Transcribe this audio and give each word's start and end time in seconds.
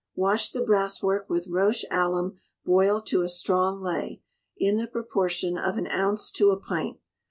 Wash 0.15 0.51
the 0.51 0.61
brasswork 0.63 1.29
with 1.29 1.47
roche 1.47 1.85
alum 1.91 2.39
boiled 2.65 3.05
to 3.05 3.21
a 3.21 3.29
strong 3.29 3.79
ley, 3.81 4.23
in 4.57 4.77
the 4.77 4.87
proportion 4.87 5.59
of 5.59 5.77
an 5.77 5.85
ounce 5.91 6.31
to 6.31 6.49
a 6.49 6.57
pint. 6.57 6.97